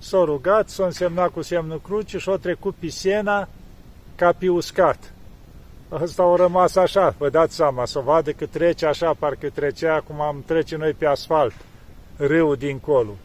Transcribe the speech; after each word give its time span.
s-a 0.00 0.24
rugat, 0.24 0.68
s-a 0.68 0.84
însemnat 0.84 1.30
cu 1.30 1.42
semnul 1.42 1.80
cruce 1.80 2.18
și 2.18 2.28
a 2.28 2.36
trecut 2.36 2.74
pisena 2.74 3.48
ca 4.14 4.32
pe 4.32 4.48
uscat. 4.48 5.12
Asta 5.88 6.22
a 6.22 6.36
rămas 6.36 6.76
așa, 6.76 7.14
vă 7.18 7.30
dați 7.30 7.54
seama, 7.54 7.84
să 7.84 7.98
vadă 7.98 8.32
că 8.32 8.46
trece 8.46 8.86
așa, 8.86 9.14
parcă 9.18 9.50
trecea 9.50 10.00
cum 10.00 10.20
am 10.20 10.42
trece 10.46 10.76
noi 10.76 10.92
pe 10.92 11.06
asfalt, 11.06 11.54
râul 12.16 12.56
dincolo. 12.56 13.16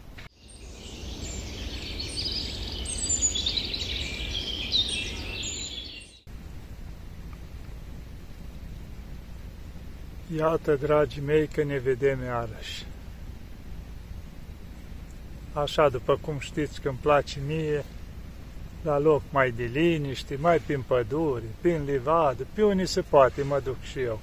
Iată, 10.36 10.74
dragii 10.74 11.22
mei, 11.26 11.46
că 11.46 11.62
ne 11.62 11.78
vedem 11.78 12.18
iarăși. 12.24 12.86
Așa, 15.62 15.88
după 15.88 16.18
cum 16.20 16.38
știți 16.38 16.80
că 16.80 16.88
îmi 16.88 16.98
place 17.00 17.40
mie, 17.46 17.84
la 18.82 18.98
loc 18.98 19.22
mai 19.30 19.50
de 19.50 19.64
liniște, 19.64 20.36
mai 20.40 20.58
prin 20.58 20.82
păduri, 20.86 21.44
prin 21.60 21.84
livadă, 21.84 22.46
pe 22.52 22.62
unde 22.62 22.84
se 22.84 23.00
poate 23.00 23.42
mă 23.42 23.60
duc 23.64 23.82
și 23.82 24.00
eu. 24.00 24.20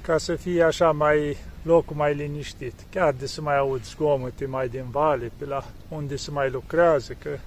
Ca 0.00 0.18
să 0.18 0.34
fie 0.34 0.62
așa 0.62 0.90
mai 0.90 1.36
locul 1.62 1.96
mai 1.96 2.14
liniștit, 2.14 2.74
chiar 2.90 3.12
de 3.12 3.26
să 3.26 3.40
mai 3.40 3.58
aud 3.58 3.84
zgomote 3.84 4.46
mai 4.46 4.68
din 4.68 4.86
vale, 4.90 5.32
pe 5.36 5.44
la 5.44 5.64
unde 5.88 6.16
se 6.16 6.30
mai 6.30 6.50
lucrează, 6.50 7.12
că 7.12 7.38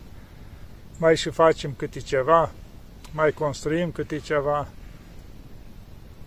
mai 0.98 1.18
și 1.18 1.30
facem 1.30 1.74
câte 1.78 2.00
ceva, 2.00 2.52
mai 3.12 3.32
construim 3.32 3.92
câte 3.92 4.20
ceva, 4.20 4.68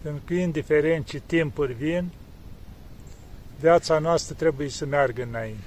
pentru 0.03 0.23
că 0.27 0.35
indiferent 0.35 1.07
ce 1.07 1.23
timpuri 1.27 1.73
vin, 1.73 2.11
viața 3.61 3.99
noastră 3.99 4.35
trebuie 4.35 4.69
să 4.69 4.87
meargă 4.87 5.23
înainte. 5.23 5.63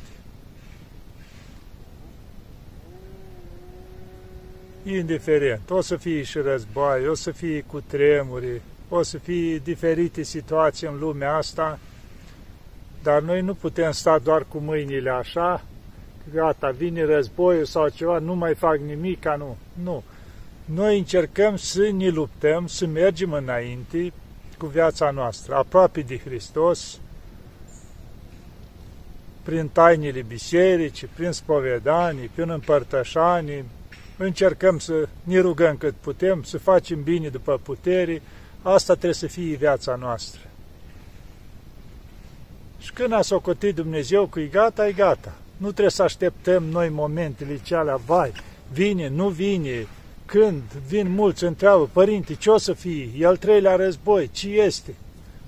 Indiferent, 4.83 5.69
o 5.69 5.81
să 5.81 5.95
fie 5.95 6.23
și 6.23 6.37
război, 6.37 7.07
o 7.07 7.13
să 7.13 7.31
fie 7.31 7.63
cu 7.67 7.81
tremuri, 7.87 8.61
o 8.89 9.01
să 9.01 9.17
fie 9.17 9.57
diferite 9.57 10.23
situații 10.23 10.87
în 10.87 10.99
lumea 10.99 11.35
asta, 11.35 11.79
dar 13.03 13.21
noi 13.21 13.41
nu 13.41 13.53
putem 13.53 13.91
sta 13.91 14.19
doar 14.19 14.45
cu 14.47 14.57
mâinile 14.57 15.09
așa, 15.09 15.63
gata, 16.33 16.69
vine 16.69 17.05
războiul 17.05 17.65
sau 17.65 17.89
ceva, 17.89 18.19
nu 18.19 18.35
mai 18.35 18.55
fac 18.55 18.77
nimic, 18.77 19.25
nu. 19.25 19.57
Nu. 19.83 20.03
Noi 20.65 20.97
încercăm 20.97 21.55
să 21.55 21.89
ne 21.97 22.09
luptăm, 22.09 22.67
să 22.67 22.85
mergem 22.85 23.33
înainte 23.33 24.13
cu 24.57 24.65
viața 24.65 25.11
noastră, 25.11 25.55
aproape 25.55 26.01
de 26.01 26.17
Hristos, 26.17 26.99
prin 29.43 29.67
tainele 29.67 30.21
bisericii, 30.27 31.09
prin 31.13 31.31
spovedanii, 31.31 32.29
prin 32.33 32.49
împărtășanii, 32.49 33.65
încercăm 34.17 34.79
să 34.79 35.07
ne 35.23 35.39
rugăm 35.39 35.77
cât 35.77 35.93
putem, 36.01 36.43
să 36.43 36.57
facem 36.57 37.03
bine 37.03 37.27
după 37.27 37.59
putere, 37.63 38.21
asta 38.61 38.93
trebuie 38.93 39.13
să 39.13 39.27
fie 39.27 39.55
viața 39.55 39.95
noastră. 39.95 40.41
Și 42.79 42.93
când 42.93 43.11
a 43.11 43.21
socotit 43.21 43.75
Dumnezeu 43.75 44.25
că 44.25 44.39
e 44.39 44.45
gata, 44.45 44.87
e 44.87 44.91
gata. 44.91 45.33
Nu 45.57 45.67
trebuie 45.67 45.89
să 45.89 46.03
așteptăm 46.03 46.63
noi 46.63 46.89
momentele 46.89 47.59
cealea, 47.63 47.95
vai, 47.95 48.31
vine, 48.71 49.07
nu 49.07 49.27
vine, 49.27 49.87
când 50.25 50.61
vin 50.87 51.11
mulți, 51.11 51.43
întreabă, 51.43 51.89
părinte, 51.91 52.35
ce 52.35 52.49
o 52.49 52.57
să 52.57 52.73
fie? 52.73 53.09
E 53.17 53.25
al 53.25 53.37
treilea 53.37 53.75
război, 53.75 54.29
ce 54.31 54.47
este? 54.47 54.95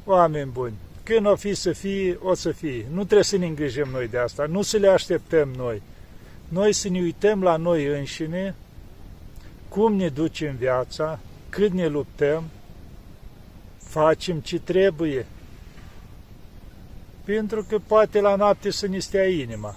Oameni 0.06 0.52
buni, 0.52 0.74
când 1.04 1.26
o 1.26 1.36
fi 1.36 1.54
să 1.54 1.72
fie, 1.72 2.18
o 2.22 2.34
să 2.34 2.52
fie. 2.52 2.86
Nu 2.92 3.04
trebuie 3.04 3.24
să 3.24 3.38
ne 3.38 3.46
îngrijim 3.46 3.88
noi 3.92 4.08
de 4.08 4.18
asta, 4.18 4.46
nu 4.46 4.62
să 4.62 4.78
le 4.78 4.88
așteptăm 4.88 5.50
noi. 5.58 5.82
Noi 6.48 6.74
să 6.74 6.90
ne 6.90 7.00
uităm 7.00 7.44
la 7.44 7.56
noi 7.56 7.86
înșine, 7.86 8.56
cum 9.70 9.94
ne 9.94 10.08
ducem 10.08 10.56
viața, 10.56 11.20
cât 11.50 11.72
ne 11.72 11.88
luptăm, 11.88 12.44
facem 13.78 14.40
ce 14.40 14.60
trebuie. 14.60 15.26
Pentru 17.24 17.66
că 17.70 17.80
poate 17.88 18.20
la 18.20 18.36
noapte 18.36 18.70
să 18.70 18.88
ne 18.88 19.00
stea 19.00 19.28
inima. 19.28 19.76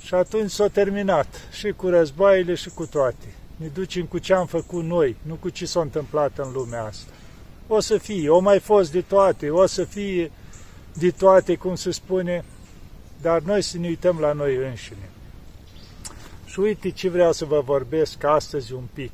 Și 0.00 0.14
atunci 0.14 0.50
s-a 0.50 0.68
terminat 0.68 1.48
și 1.52 1.72
cu 1.76 1.88
războaiele 1.88 2.54
și 2.54 2.68
cu 2.68 2.86
toate. 2.86 3.26
Ne 3.56 3.66
ducem 3.66 4.04
cu 4.04 4.18
ce 4.18 4.34
am 4.34 4.46
făcut 4.46 4.84
noi, 4.84 5.16
nu 5.22 5.34
cu 5.34 5.48
ce 5.48 5.66
s-a 5.66 5.80
întâmplat 5.80 6.38
în 6.38 6.52
lumea 6.52 6.82
asta. 6.82 7.12
O 7.66 7.80
să 7.80 7.98
fie, 7.98 8.28
o 8.28 8.38
mai 8.38 8.58
fost 8.58 8.92
de 8.92 9.00
toate, 9.00 9.50
o 9.50 9.66
să 9.66 9.84
fie 9.84 10.30
de 10.92 11.10
toate, 11.10 11.54
cum 11.54 11.74
se 11.74 11.90
spune, 11.90 12.44
dar 13.20 13.40
noi 13.40 13.62
să 13.62 13.78
ne 13.78 13.88
uităm 13.88 14.18
la 14.18 14.32
noi 14.32 14.56
înșine. 14.56 15.10
Și 16.44 16.60
uite 16.60 16.90
ce 16.90 17.08
vreau 17.08 17.32
să 17.32 17.44
vă 17.44 17.60
vorbesc 17.60 18.24
astăzi 18.24 18.72
un 18.72 18.84
pic. 18.92 19.12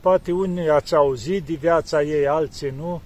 Poate 0.00 0.32
unii 0.32 0.68
ați 0.68 0.94
auzit 0.94 1.44
de 1.44 1.54
viața 1.54 2.02
ei, 2.02 2.26
alții 2.26 2.72
nu. 2.76 3.02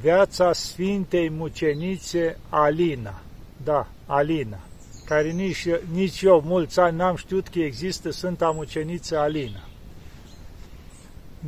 Viața 0.00 0.52
Sfintei 0.52 1.30
Mucenițe 1.30 2.38
Alina. 2.48 3.20
Da, 3.64 3.88
Alina. 4.06 4.58
Care 5.04 5.30
nici, 5.30 5.66
nici 5.92 6.22
eu 6.22 6.42
mulți 6.46 6.80
ani 6.80 6.96
n-am 6.96 7.16
știut 7.16 7.48
că 7.48 7.58
există 7.58 8.10
Sfânta 8.10 8.50
Muceniță 8.50 9.18
Alina. 9.18 9.68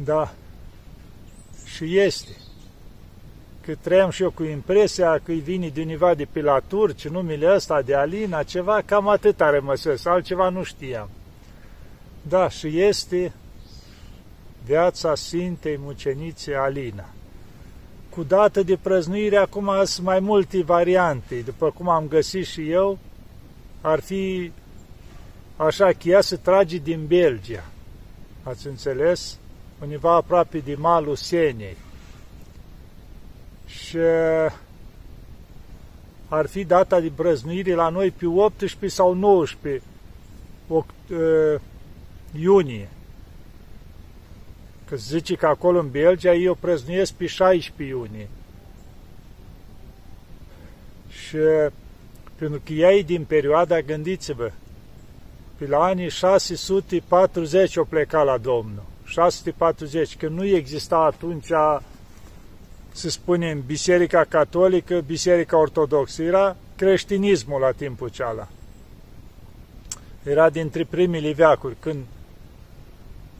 Da, 0.04 0.34
și 1.78 1.98
este. 1.98 2.36
Că 3.60 3.74
trăiam 3.80 4.10
și 4.10 4.22
eu 4.22 4.30
cu 4.30 4.42
impresia 4.42 5.20
că 5.24 5.30
îi 5.30 5.38
vine 5.38 5.68
de 5.68 5.80
univa 5.80 6.14
de 6.14 6.24
pe 6.24 6.40
la 6.40 6.60
turci, 6.66 7.08
numele 7.08 7.54
ăsta 7.54 7.82
de 7.82 7.94
Alina, 7.94 8.42
ceva, 8.42 8.82
cam 8.84 9.08
atât 9.08 9.40
a 9.40 9.50
rămăsesc, 9.50 10.06
altceva 10.06 10.48
nu 10.48 10.62
știam. 10.62 11.08
Da, 12.22 12.48
și 12.48 12.80
este 12.80 13.32
viața 14.64 15.14
Sfintei 15.14 15.78
Mucenițe 15.80 16.54
Alina. 16.54 17.08
Cu 18.08 18.22
dată 18.22 18.62
de 18.62 18.76
prăznuire, 18.76 19.36
acum 19.36 19.70
sunt 19.84 20.06
mai 20.06 20.20
multe 20.20 20.62
variante, 20.62 21.40
după 21.44 21.70
cum 21.70 21.88
am 21.88 22.08
găsit 22.08 22.46
și 22.46 22.70
eu, 22.70 22.98
ar 23.80 24.00
fi 24.00 24.52
așa, 25.56 25.86
că 25.86 26.08
ea 26.08 26.20
se 26.20 26.36
trage 26.36 26.76
din 26.76 27.06
Belgia. 27.06 27.64
Ați 28.42 28.66
înțeles? 28.66 29.38
Undeva 29.82 30.14
aproape 30.14 30.58
de 30.58 30.74
malul 30.74 31.16
Senei. 31.16 31.76
Și 33.66 33.98
ar 36.28 36.46
fi 36.46 36.64
data 36.64 37.00
de 37.00 37.08
brăznuire 37.08 37.74
la 37.74 37.88
noi 37.88 38.10
pe 38.10 38.26
18 38.26 38.88
sau 38.88 39.14
19 39.14 39.82
oct, 40.68 40.94
uh, 41.10 41.60
iunie. 42.40 42.88
Că 44.84 44.96
zice 44.96 45.34
că 45.34 45.46
acolo 45.46 45.78
în 45.78 45.90
Belgia 45.90 46.34
eu 46.34 46.54
prăznuiesc 46.54 47.12
pe 47.12 47.26
16 47.26 47.94
iunie. 47.94 48.28
Și 51.08 51.36
pentru 52.34 52.60
că 52.64 52.72
ea 52.72 52.92
e 52.92 53.02
din 53.02 53.24
perioada, 53.24 53.80
gândiți-vă, 53.80 54.50
pe 55.56 55.66
la 55.66 55.82
anii 55.82 56.10
640 56.10 57.76
o 57.76 57.84
pleca 57.84 58.22
la 58.22 58.38
Domnul. 58.38 58.82
640, 59.08 60.16
că 60.16 60.28
nu 60.28 60.44
exista 60.44 60.96
atunci, 60.96 61.48
să 62.92 63.08
spunem, 63.10 63.62
Biserica 63.66 64.24
Catolică, 64.28 65.00
Biserica 65.00 65.58
Ortodoxă, 65.58 66.22
era 66.22 66.56
creștinismul 66.76 67.60
la 67.60 67.70
timpul 67.70 68.08
ceala. 68.08 68.48
Era 70.22 70.50
dintre 70.50 70.84
primele 70.84 71.32
veacuri, 71.32 71.76
când 71.80 72.04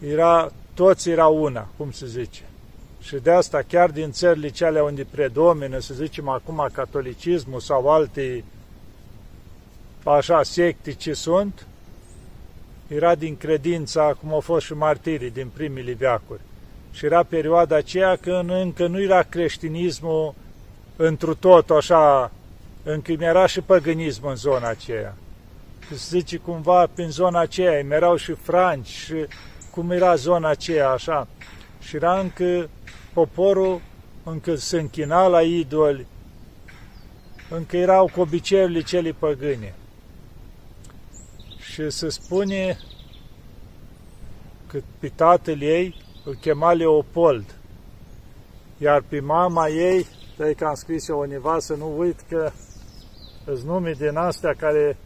era, 0.01 0.53
toți 0.75 1.11
erau 1.11 1.43
una, 1.43 1.69
cum 1.77 1.91
se 1.91 2.07
zice. 2.07 2.43
Și 3.01 3.17
de 3.17 3.31
asta, 3.31 3.63
chiar 3.69 3.91
din 3.91 4.13
țările 4.13 4.49
cele 4.49 4.81
unde 4.81 5.07
predomină, 5.11 5.79
să 5.79 5.95
zicem 5.95 6.29
acum, 6.29 6.69
catolicismul 6.73 7.61
sau 7.61 7.91
alte, 7.91 8.45
așa, 10.05 10.43
secte 10.43 10.93
ce 10.93 11.13
sunt, 11.13 11.67
era 12.89 13.15
din 13.15 13.37
credința, 13.37 14.17
cum 14.21 14.33
au 14.33 14.41
fost 14.41 14.67
și 14.67 14.73
martirii 14.73 15.31
din 15.31 15.49
primele 15.55 15.93
veacuri. 15.93 16.41
Și 16.91 17.05
era 17.05 17.23
perioada 17.23 17.77
aceea 17.77 18.17
când 18.17 18.51
încă 18.51 18.87
nu 18.87 19.03
era 19.03 19.23
creștinismul 19.23 20.35
întru 20.97 21.35
tot 21.35 21.71
așa, 21.71 22.33
încă 22.83 23.13
era 23.13 23.47
și 23.47 23.61
păgânismul 23.61 24.31
în 24.31 24.37
zona 24.37 24.69
aceea. 24.69 25.15
Se 25.91 25.95
zice 25.95 26.37
cumva 26.37 26.87
prin 26.95 27.11
zona 27.11 27.41
aceea, 27.41 27.79
erau 27.79 28.17
și 28.17 28.33
franci, 28.33 28.87
și 28.87 29.27
cum 29.71 29.91
era 29.91 30.15
zona 30.15 30.49
aceea 30.49 30.89
așa. 30.91 31.29
Și 31.81 31.97
era 31.97 32.19
încă 32.21 32.69
poporul, 33.13 33.81
încă 34.25 34.55
se 34.55 34.79
închina 34.79 35.27
la 35.27 35.43
idoli, 35.43 36.07
încă 37.51 37.77
erau 37.77 38.11
cu 38.15 38.21
obiceiurile 38.21 38.81
cele 38.81 39.15
păgâne 39.19 39.75
și 41.73 41.91
se 41.91 42.09
spune 42.09 42.79
că 44.67 44.81
pe 44.99 45.09
tatăl 45.09 45.61
ei 45.61 45.95
îl 46.25 46.35
chema 46.35 46.73
Leopold, 46.73 47.55
iar 48.79 49.03
pe 49.09 49.21
mama 49.21 49.69
ei, 49.69 50.07
de 50.37 50.53
că 50.53 50.65
am 50.65 50.75
scris 50.75 51.09
eu 51.09 51.19
undeva 51.19 51.59
să 51.59 51.75
nu 51.75 51.99
uit 51.99 52.21
că 52.29 52.53
Îți 53.51 53.65
nume 53.65 53.93
din 53.93 54.17
astea 54.17 54.55
care 54.55 54.97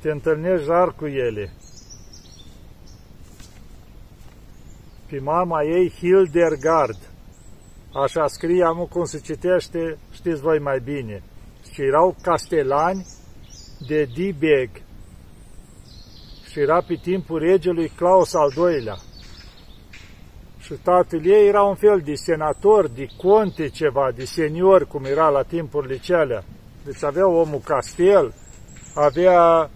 te 0.00 0.10
întâlnești 0.10 0.66
rar 0.66 0.92
cu 0.92 1.06
ele. 1.06 1.52
Pe 5.06 5.18
mama 5.18 5.62
ei 5.62 5.90
Hildegard. 5.90 6.98
Așa 7.92 8.26
scrie, 8.26 8.64
am 8.64 8.86
cum 8.90 9.04
se 9.04 9.18
citește, 9.18 9.98
știți 10.12 10.40
voi 10.40 10.58
mai 10.58 10.80
bine. 10.80 11.22
Și 11.72 11.82
erau 11.82 12.16
castelani 12.22 13.06
de 13.88 14.04
Dibeg. 14.04 14.70
Și 16.58 16.64
era 16.64 16.80
pe 16.80 16.94
timpul 16.94 17.38
regelui 17.38 17.88
Claus 17.88 18.34
al 18.34 18.52
II-lea. 18.56 18.98
Și 20.60 20.72
tatăl 20.82 21.26
ei 21.26 21.46
era 21.48 21.62
un 21.62 21.74
fel 21.74 22.00
de 22.04 22.14
senator, 22.14 22.88
de 22.88 23.06
conte 23.16 23.68
ceva, 23.68 24.10
de 24.14 24.24
senior, 24.24 24.86
cum 24.86 25.04
era 25.04 25.28
la 25.28 25.42
timpurile 25.42 25.98
celea. 25.98 26.44
Deci 26.84 27.02
avea 27.02 27.28
omul 27.28 27.60
castel, 27.64 28.34
avea, 28.94 29.70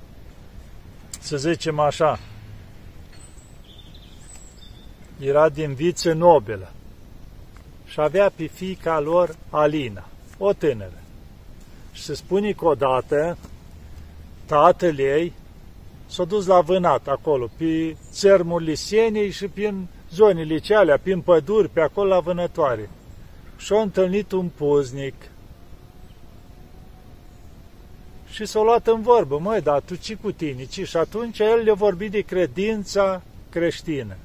să 1.20 1.36
zicem 1.36 1.78
așa, 1.78 2.18
era 5.18 5.48
din 5.48 5.74
viță 5.74 6.12
nobelă 6.12 6.72
și 7.84 8.00
avea 8.00 8.30
pe 8.36 8.46
fiica 8.46 9.00
lor 9.00 9.36
Alina, 9.50 10.08
o 10.38 10.52
tânără. 10.52 11.02
Și 11.92 12.02
se 12.02 12.14
spune 12.14 12.52
că 12.52 12.64
odată 12.64 13.36
tatăl 14.46 14.98
ei 14.98 15.32
s-a 16.12 16.24
dus 16.24 16.46
la 16.46 16.60
vânat 16.60 17.08
acolo, 17.08 17.50
pe 17.56 17.96
țărmul 18.10 18.62
Liseniei 18.62 19.30
și 19.30 19.48
prin 19.48 19.86
zonele 20.10 20.58
cealea, 20.58 20.98
prin 20.98 21.20
păduri, 21.20 21.68
pe 21.68 21.80
acolo 21.80 22.08
la 22.08 22.20
vânătoare. 22.20 22.90
Și 23.56 23.72
a 23.72 23.80
întâlnit 23.80 24.32
un 24.32 24.48
puznic 24.48 25.14
și 28.28 28.44
s-a 28.44 28.62
luat 28.62 28.86
în 28.86 29.02
vorbă, 29.02 29.38
măi, 29.38 29.60
dar 29.60 29.80
tu 29.80 29.94
ce 29.94 30.14
cu 30.14 30.32
tine? 30.32 30.64
Ce? 30.64 30.84
Și 30.84 30.96
atunci 30.96 31.38
el 31.38 31.60
le-a 31.64 31.74
vorbit 31.74 32.10
de 32.10 32.20
credința 32.20 33.22
creștină. 33.50 34.16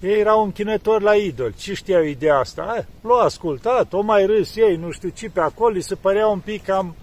Ei 0.00 0.18
erau 0.18 0.44
închinători 0.44 1.04
la 1.04 1.14
idol. 1.14 1.52
Ce 1.56 1.74
știau 1.74 2.02
ideea 2.02 2.38
asta? 2.38 2.86
l-au 3.02 3.18
ascultat, 3.18 3.92
o 3.92 4.00
mai 4.00 4.26
râs 4.26 4.56
ei, 4.56 4.76
nu 4.76 4.90
știu 4.90 5.08
ce 5.08 5.30
pe 5.30 5.40
acolo, 5.40 5.74
li 5.74 5.82
se 5.82 5.94
părea 5.94 6.26
un 6.26 6.38
pic 6.38 6.64
cam 6.64 6.94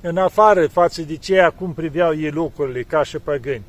în 0.00 0.16
afară 0.16 0.66
față 0.66 1.02
de 1.02 1.16
ce 1.16 1.40
acum 1.40 1.72
priveau 1.72 2.14
ei 2.14 2.30
lucrurile 2.30 2.82
ca 2.82 3.02
și 3.02 3.18
păgâni. 3.18 3.62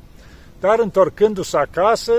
Dar 0.60 0.78
întorcându-se 0.78 1.56
acasă, 1.56 2.12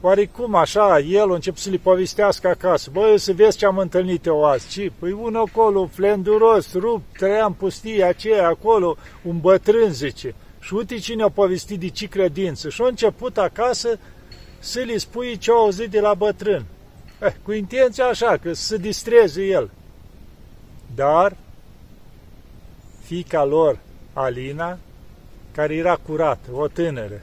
oarecum 0.00 0.54
așa, 0.54 0.98
el 0.98 1.30
a 1.30 1.34
început 1.34 1.58
să 1.58 1.70
li 1.70 1.78
povestească 1.78 2.48
acasă. 2.48 2.90
Băi, 2.92 3.18
să 3.18 3.32
vezi 3.32 3.56
ce 3.56 3.66
am 3.66 3.78
întâlnit 3.78 4.26
eu 4.26 4.44
azi. 4.44 4.68
Ce? 4.68 4.92
Păi 4.98 5.12
un 5.12 5.34
acolo, 5.36 5.86
flenduros, 5.86 6.72
rup, 6.72 7.02
trăia 7.18 7.44
în 7.44 7.52
pustie 7.52 8.04
aceea 8.04 8.48
acolo, 8.48 8.96
un 9.22 9.40
bătrân, 9.40 9.92
zice. 9.92 10.34
Și 10.60 10.74
uite 10.74 10.96
cine 10.96 11.22
a 11.22 11.28
povestit 11.28 11.80
de 11.80 11.88
ce 11.88 12.06
credință. 12.06 12.68
Și 12.68 12.82
a 12.82 12.86
început 12.86 13.38
acasă 13.38 13.98
să 14.58 14.80
li 14.80 15.00
spui 15.00 15.36
ce 15.36 15.50
a 15.50 15.54
auzit 15.54 15.90
de 15.90 16.00
la 16.00 16.14
bătrân. 16.14 16.64
Eh, 17.20 17.32
cu 17.42 17.52
intenția 17.52 18.04
așa, 18.04 18.36
că 18.36 18.52
să 18.52 18.76
distreze 18.76 19.42
el. 19.42 19.70
Dar 20.94 21.36
fica 23.12 23.44
lor, 23.44 23.78
Alina, 24.12 24.78
care 25.54 25.74
era 25.74 25.96
curată, 25.96 26.50
o 26.52 26.66
tânără, 26.66 27.20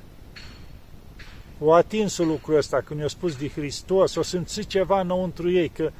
o 1.60 1.74
atins 1.74 2.18
lucrul 2.18 2.58
ăsta, 2.58 2.82
când 2.86 3.00
i-a 3.00 3.08
spus 3.08 3.36
de 3.36 3.50
Hristos, 3.50 4.16
o 4.16 4.22
simțit 4.22 4.68
ceva 4.68 5.00
înăuntru 5.00 5.52
ei, 5.52 5.70
că 5.70 5.92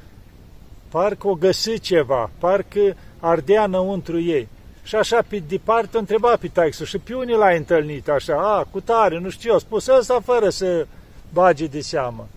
parcă 0.88 1.28
o 1.28 1.34
găsi 1.34 1.78
ceva, 1.78 2.30
parcă 2.38 2.96
ardea 3.20 3.64
înăuntru 3.64 4.20
ei. 4.20 4.48
Și 4.82 4.94
așa, 4.94 5.22
pe 5.28 5.42
departe, 5.48 5.96
o 5.96 6.00
întreba 6.00 6.36
pe 6.36 6.48
taixul 6.48 6.86
și 6.86 6.98
pe 6.98 7.14
unii 7.14 7.36
l-a 7.36 7.50
întâlnit, 7.50 8.08
așa, 8.08 8.56
a, 8.56 8.64
cu 8.70 8.80
tare, 8.80 9.18
nu 9.18 9.30
știu, 9.30 9.54
a 9.54 9.58
spus 9.58 9.86
ăsta 9.86 10.20
fără 10.24 10.48
să 10.48 10.86
bage 11.32 11.66
de 11.66 11.80
seamă. 11.80 12.28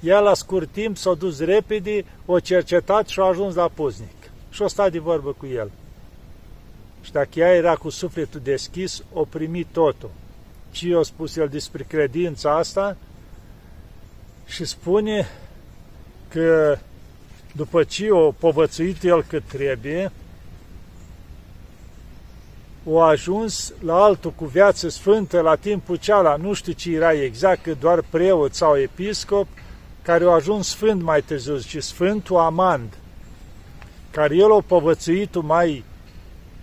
Ea 0.00 0.18
la 0.18 0.34
scurt 0.34 0.68
timp 0.72 0.96
s-a 0.96 1.14
dus 1.14 1.40
repede, 1.40 2.04
o 2.24 2.40
cercetat 2.40 3.08
și 3.08 3.20
a 3.20 3.24
ajuns 3.24 3.54
la 3.54 3.68
puznic. 3.74 4.30
Și 4.50 4.62
o 4.62 4.68
stat 4.68 4.92
de 4.92 4.98
vorbă 4.98 5.34
cu 5.38 5.46
el. 5.46 5.70
Și 7.02 7.12
dacă 7.12 7.28
ea 7.34 7.54
era 7.54 7.74
cu 7.74 7.88
sufletul 7.90 8.40
deschis, 8.44 9.02
o 9.12 9.24
primi 9.24 9.66
totul. 9.72 10.10
Ce 10.70 10.88
i-a 10.88 11.02
spus 11.02 11.36
el 11.36 11.48
despre 11.48 11.82
credința 11.88 12.56
asta? 12.56 12.96
Și 14.46 14.64
spune 14.64 15.28
că 16.28 16.78
după 17.52 17.84
ce 17.84 18.10
o 18.10 18.30
povățuit 18.30 19.02
el 19.02 19.22
cât 19.22 19.42
trebuie, 19.42 20.12
o 22.84 23.00
ajuns 23.00 23.72
la 23.84 23.94
altul 23.94 24.30
cu 24.30 24.44
viață 24.44 24.88
sfântă 24.88 25.40
la 25.40 25.54
timpul 25.54 25.96
ceala, 25.96 26.36
nu 26.36 26.52
știu 26.52 26.72
ce 26.72 26.94
era 26.94 27.12
exact, 27.12 27.62
că 27.62 27.74
doar 27.80 28.02
preot 28.10 28.54
sau 28.54 28.78
episcop, 28.78 29.46
care 30.02 30.24
au 30.24 30.32
ajuns 30.32 30.68
sfânt 30.68 31.02
mai 31.02 31.22
târziu, 31.22 31.58
ci 31.58 31.82
Sfântul 31.82 32.36
Amand, 32.36 32.98
care 34.10 34.36
el 34.36 34.52
a 34.52 34.60
povățuit 34.66 35.42
mai, 35.42 35.84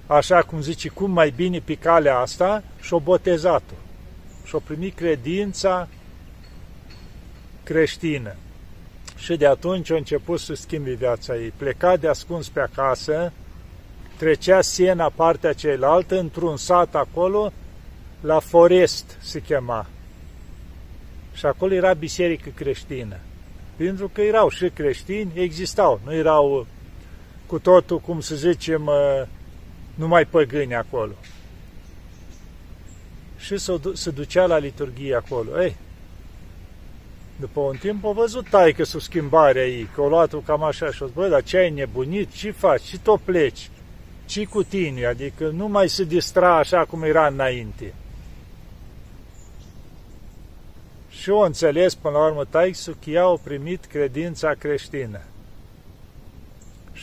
așa 0.08 0.42
cum 0.42 0.62
zice, 0.62 0.90
cum 0.90 1.12
mai 1.12 1.34
bine 1.36 1.60
pe 1.60 1.76
calea 1.76 2.18
asta 2.18 2.64
și-o 2.82 3.00
botezat-o. 3.00 3.74
Și-o 4.46 4.60
primit 4.60 4.96
credința 4.96 5.88
creștină. 7.64 8.36
Și 9.18 9.36
de 9.36 9.46
atunci 9.46 9.92
a 9.92 9.96
început 9.96 10.40
să 10.40 10.54
schimbi 10.54 10.90
viața 10.90 11.36
ei. 11.36 11.54
Pleca 11.58 11.98
de 11.98 12.08
ascuns 12.08 12.50
pe 12.50 12.60
acasă, 12.60 13.32
trecea 14.18 14.62
Siena 14.62 15.12
partea 15.16 15.54
cealaltă, 15.54 16.20
într-un 16.20 16.58
sat 16.58 16.96
acolo, 16.96 17.52
la 18.22 18.40
Forest 18.40 19.18
se 19.22 19.40
chema. 19.40 19.86
Și 21.34 21.46
acolo 21.46 21.74
era 21.74 21.94
biserică 21.94 22.50
creștină. 22.56 23.18
Pentru 23.76 24.08
că 24.08 24.22
erau 24.22 24.50
și 24.50 24.70
creștini, 24.70 25.32
existau, 25.34 26.00
nu 26.04 26.14
erau 26.14 26.68
cu 27.46 27.60
totul, 27.60 28.00
cum 28.00 28.20
să 28.20 28.36
zicem, 28.36 28.86
uh, 28.86 29.28
numai 29.96 30.26
păgâni 30.26 30.76
acolo. 30.76 31.14
Și 33.38 33.58
se 33.94 34.10
ducea 34.14 34.46
la 34.46 34.58
liturghie 34.58 35.16
acolo. 35.16 35.62
Ei, 35.62 35.76
după 37.40 37.60
un 37.60 37.76
timp 37.76 38.06
a 38.06 38.12
văzut 38.12 38.50
taică 38.50 38.84
sub 38.84 39.02
schimbarea 39.02 39.66
ei, 39.66 39.90
că 39.94 40.02
o 40.02 40.08
luat-o 40.08 40.38
cam 40.38 40.64
așa 40.64 40.92
și 40.92 41.04
o 41.04 41.06
zis, 41.06 41.16
bă, 41.16 41.28
dar 41.28 41.44
ce 41.44 41.58
ai 41.58 41.70
nebunit, 41.70 42.32
ce 42.32 42.52
faci, 42.52 42.82
ce 42.82 43.00
tot 43.00 43.20
pleci? 43.20 43.70
ci 44.26 44.46
cu 44.46 44.64
tine, 44.64 45.06
adică 45.06 45.48
nu 45.50 45.68
mai 45.68 45.90
se 45.90 46.04
distra 46.04 46.58
așa 46.58 46.86
cum 46.86 47.04
era 47.04 47.28
înainte. 47.28 47.94
Și 51.10 51.30
o 51.30 51.40
înțeles 51.40 51.96
până 51.96 52.18
la 52.18 52.26
urmă 52.26 52.46
taixul 52.46 52.98
că 53.04 53.10
ea 53.10 53.22
au 53.22 53.40
primit 53.44 53.86
credința 53.86 54.54
creștină. 54.54 55.22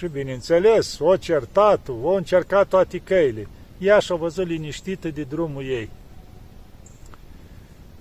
Și 0.01 0.09
bineînțeles, 0.09 0.99
o 0.99 1.17
certat 1.17 1.89
o 2.03 2.11
încercat 2.11 2.69
toate 2.69 2.99
căile. 2.99 3.49
Ea 3.79 3.99
și-a 3.99 4.15
văzut 4.15 4.47
liniștită 4.47 5.09
de 5.09 5.23
drumul 5.23 5.65
ei. 5.65 5.89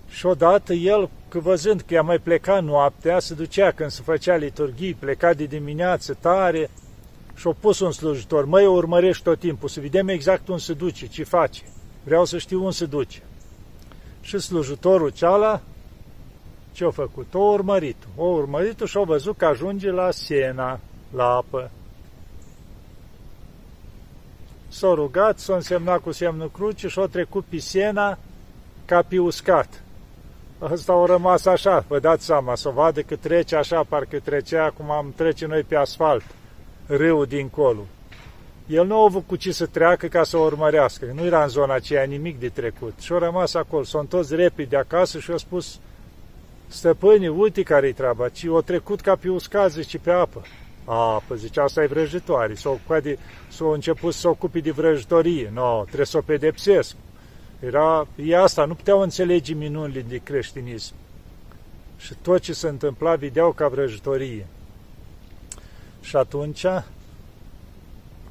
Și 0.10 0.26
odată 0.26 0.74
el, 0.74 1.10
că 1.28 1.40
văzând 1.40 1.82
că 1.82 1.94
ea 1.94 2.02
mai 2.02 2.18
pleca 2.18 2.60
noaptea, 2.60 3.20
se 3.20 3.34
ducea 3.34 3.72
când 3.72 3.90
se 3.90 4.02
făcea 4.06 4.36
liturghii, 4.36 4.94
pleca 4.94 5.34
de 5.34 5.46
dimineață 5.46 6.18
tare, 6.20 6.70
și-a 7.36 7.56
pus 7.60 7.80
un 7.80 7.92
slujitor, 7.92 8.46
măi, 8.46 8.66
o 8.66 8.72
urmărești 8.72 9.24
tot 9.24 9.40
timpul, 9.40 9.70
să 9.70 9.80
vedem 9.80 10.08
exact 10.08 10.48
unde 10.48 10.62
se 10.62 10.74
duce, 10.74 11.08
ce 11.08 11.24
face. 11.24 11.62
Vreau 12.04 12.26
să 12.26 12.38
știu 12.38 12.60
unde 12.60 12.76
se 12.76 12.86
duce. 12.86 13.22
Și 14.22 14.40
slujitorul 14.40 15.10
ceala, 15.10 15.62
ce-a 16.72 16.90
făcut? 16.90 17.34
O 17.34 17.40
urmărit. 17.40 17.98
O 18.16 18.26
urmărit 18.26 18.82
și-a 18.86 19.02
văzut 19.02 19.38
că 19.38 19.46
ajunge 19.46 19.92
la 19.92 20.12
Siena, 20.12 20.80
la 21.16 21.24
apă. 21.24 21.72
S-a 24.70 24.94
rugat, 24.94 25.40
s-a 25.40 25.56
însemnat 25.56 26.00
cu 26.00 26.12
semnul 26.12 26.52
cruce 26.52 26.88
și 26.88 27.00
a 27.00 27.06
trecut 27.06 27.46
pe 27.50 27.58
Siena 27.58 28.18
ca 28.86 29.02
pe 29.02 29.20
uscat. 29.20 29.84
Ăsta 30.62 30.94
a 30.94 31.06
rămas 31.06 31.46
așa, 31.46 31.86
vă 31.88 32.00
dați 32.00 32.26
seama, 32.26 32.56
să 32.56 32.70
vadă 32.70 33.02
că 33.02 33.16
trece 33.16 33.56
așa, 33.56 33.84
parcă 33.84 34.20
trecea 34.20 34.74
cum 34.78 34.92
am 34.92 35.14
trece 35.16 35.46
noi 35.46 35.64
pe 35.64 35.76
asfalt 35.76 36.24
râul 36.88 37.26
dincolo. 37.26 37.86
El 38.68 38.86
nu 38.86 39.00
a 39.00 39.04
avut 39.04 39.28
cu 39.28 39.36
ce 39.36 39.52
să 39.52 39.66
treacă 39.66 40.08
ca 40.08 40.24
să 40.24 40.38
o 40.38 40.44
urmărească, 40.44 41.12
nu 41.16 41.26
era 41.26 41.44
în 41.44 41.50
zona 41.50 41.74
aceea 41.74 42.04
nimic 42.04 42.40
de 42.40 42.50
trecut. 42.50 42.94
Și-a 43.00 43.18
rămas 43.18 43.54
acolo, 43.54 43.84
s-a 43.84 44.00
întors 44.00 44.30
repede 44.30 44.78
acasă 44.78 45.20
și 45.20 45.32
a 45.32 45.38
spus, 45.38 45.80
stăpâni, 46.68 47.28
uite 47.28 47.64
care-i 47.64 47.94
treaba, 47.94 48.30
ci 48.30 48.44
o 48.44 48.62
trecut 48.62 49.02
ca 49.02 49.16
pe 49.16 49.30
uscat, 49.30 49.72
zice, 49.72 49.98
pe 49.98 50.12
apă. 50.12 50.42
A, 50.92 51.24
păi 51.28 51.38
zice, 51.38 51.60
asta 51.60 51.84
e 51.84 51.88
vrăjitoare, 51.88 52.54
s-a, 52.54 52.80
de, 53.02 53.18
s-a 53.50 53.66
început 53.74 54.14
să 54.14 54.20
se 54.20 54.28
ocupe 54.28 54.60
de 54.60 54.72
vrăjitorie, 54.72 55.50
nu, 55.54 55.62
no, 55.62 55.84
trebuie 55.84 56.06
să 56.06 56.18
o 56.18 56.22
pedepsesc. 56.22 56.96
Era, 57.60 58.08
e 58.16 58.38
asta, 58.38 58.66
nu 58.66 58.76
puteau 58.76 59.02
înțelege 59.02 59.54
minunile 59.54 60.02
de 60.02 60.18
creștinism. 60.24 60.94
Și 61.98 62.14
tot 62.22 62.42
ce 62.42 62.54
se 62.54 62.68
întâmpla 62.68 63.16
vedeau 63.16 63.52
ca 63.52 63.68
vrăjitorie. 63.68 64.48
Și 66.02 66.16
atunci 66.16 66.66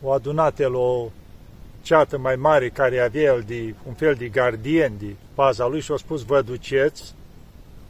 o 0.02 0.10
adunat 0.10 0.60
el 0.60 0.74
o 0.74 1.08
ceată 1.82 2.18
mai 2.18 2.36
mare 2.36 2.68
care 2.68 2.98
avea 2.98 3.22
el 3.22 3.44
de 3.46 3.74
un 3.86 3.94
fel 3.94 4.14
de 4.14 4.28
gardien 4.28 4.92
de 4.98 5.14
paza 5.34 5.66
lui 5.66 5.80
și 5.80 5.92
a 5.92 5.96
spus, 5.96 6.22
vă 6.22 6.42
duceți, 6.42 7.14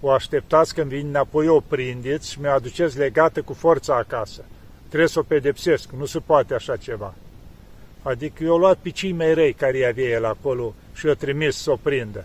o 0.00 0.10
așteptați 0.10 0.74
când 0.74 0.88
vin 0.90 1.06
înapoi, 1.06 1.48
o 1.48 1.60
prindeți 1.60 2.30
și 2.30 2.40
mi-o 2.40 2.50
aduceți 2.50 2.98
legată 2.98 3.42
cu 3.42 3.52
forța 3.52 3.96
acasă. 3.96 4.44
Trebuie 4.88 5.08
să 5.08 5.18
o 5.18 5.22
pedepsesc, 5.22 5.90
nu 5.90 6.04
se 6.04 6.18
poate 6.18 6.54
așa 6.54 6.76
ceva. 6.76 7.14
Adică 8.02 8.44
i-au 8.44 8.56
luat 8.56 8.78
pe 8.78 8.90
cei 8.90 9.12
mai 9.12 9.34
răi 9.34 9.52
care 9.52 9.86
avea 9.86 10.04
el 10.04 10.24
acolo 10.24 10.74
și 10.94 11.06
i-au 11.06 11.14
trimis 11.14 11.56
să 11.56 11.70
o 11.70 11.76
prindă. 11.76 12.24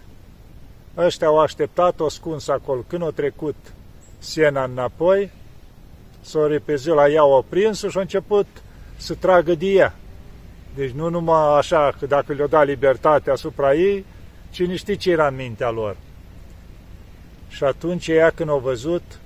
Ăștia 0.97 1.27
au 1.27 1.39
așteptat, 1.39 1.99
o 1.99 2.09
scuns 2.09 2.47
acolo. 2.47 2.83
Când 2.87 3.01
au 3.01 3.11
trecut 3.11 3.55
Siena 4.19 4.63
înapoi, 4.63 5.31
s-au 6.21 6.45
repezit 6.45 6.93
la 6.93 7.09
ea, 7.09 7.21
au 7.21 7.45
prins 7.49 7.77
și 7.77 7.95
au 7.95 8.01
început 8.01 8.47
să 8.97 9.13
tragă 9.13 9.55
de 9.55 9.65
ea. 9.65 9.95
Deci 10.75 10.91
nu 10.91 11.09
numai 11.09 11.57
așa 11.57 11.95
că 11.99 12.05
dacă 12.05 12.33
le-o 12.33 12.47
dat 12.47 12.65
libertate 12.65 13.31
asupra 13.31 13.73
ei, 13.73 14.05
cine 14.51 14.75
știe 14.75 14.95
ce 14.95 15.11
era 15.11 15.27
în 15.27 15.35
mintea 15.35 15.69
lor. 15.69 15.95
Și 17.49 17.63
atunci 17.63 18.07
ea 18.07 18.29
când 18.29 18.49
au 18.49 18.59
văzut, 18.59 19.19